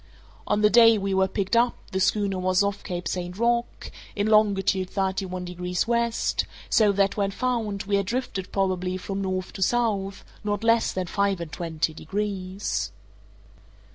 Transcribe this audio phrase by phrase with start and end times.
[0.47, 3.37] On the day we were picked up the schooner was off Cape St.
[3.37, 8.97] Roque, in longitude thirty one degrees west; so that, when found, we had drifted probably,
[8.97, 12.91] from north to south, _not less than five and twenty degrees!